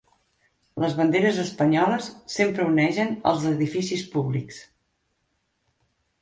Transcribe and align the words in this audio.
Les 0.83 0.93
banderes 1.01 1.41
espanyoles 1.43 2.07
sempre 2.37 2.65
onegen 2.71 3.13
als 3.33 3.45
edificis 3.51 4.07
públics 4.17 4.59